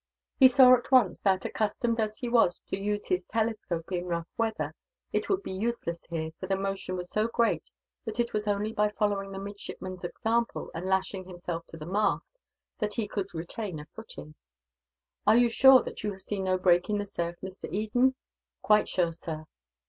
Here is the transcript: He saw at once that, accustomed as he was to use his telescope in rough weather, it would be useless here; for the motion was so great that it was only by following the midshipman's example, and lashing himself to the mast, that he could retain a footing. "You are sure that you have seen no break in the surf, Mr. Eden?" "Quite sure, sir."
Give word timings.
He 0.39 0.47
saw 0.47 0.73
at 0.73 0.91
once 0.91 1.19
that, 1.19 1.45
accustomed 1.45 1.99
as 1.99 2.17
he 2.17 2.27
was 2.27 2.59
to 2.69 2.75
use 2.75 3.05
his 3.05 3.21
telescope 3.31 3.91
in 3.91 4.05
rough 4.07 4.27
weather, 4.35 4.73
it 5.13 5.29
would 5.29 5.43
be 5.43 5.51
useless 5.51 6.03
here; 6.09 6.31
for 6.39 6.47
the 6.47 6.55
motion 6.57 6.95
was 6.95 7.11
so 7.11 7.27
great 7.27 7.69
that 8.05 8.19
it 8.19 8.33
was 8.33 8.47
only 8.47 8.73
by 8.73 8.89
following 8.89 9.31
the 9.31 9.37
midshipman's 9.37 10.03
example, 10.03 10.71
and 10.73 10.87
lashing 10.87 11.25
himself 11.27 11.67
to 11.67 11.77
the 11.77 11.85
mast, 11.85 12.39
that 12.79 12.93
he 12.93 13.07
could 13.07 13.31
retain 13.35 13.79
a 13.79 13.85
footing. 13.93 14.33
"You 15.27 15.45
are 15.45 15.49
sure 15.49 15.83
that 15.83 16.03
you 16.03 16.11
have 16.13 16.23
seen 16.23 16.45
no 16.45 16.57
break 16.57 16.89
in 16.89 16.97
the 16.97 17.05
surf, 17.05 17.35
Mr. 17.43 17.71
Eden?" 17.71 18.15
"Quite 18.63 18.89
sure, 18.89 19.13
sir." 19.13 19.45